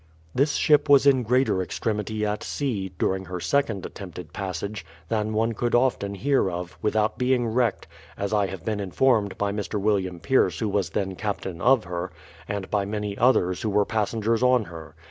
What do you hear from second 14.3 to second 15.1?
on her.